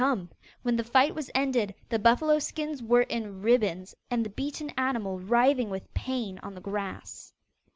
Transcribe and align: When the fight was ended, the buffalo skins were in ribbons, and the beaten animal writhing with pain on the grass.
When 0.63 0.77
the 0.77 0.83
fight 0.83 1.13
was 1.13 1.29
ended, 1.35 1.75
the 1.89 1.99
buffalo 1.99 2.39
skins 2.39 2.81
were 2.81 3.03
in 3.03 3.43
ribbons, 3.43 3.93
and 4.09 4.25
the 4.25 4.31
beaten 4.31 4.71
animal 4.71 5.19
writhing 5.19 5.69
with 5.69 5.93
pain 5.93 6.39
on 6.41 6.55
the 6.55 6.59
grass. 6.59 7.31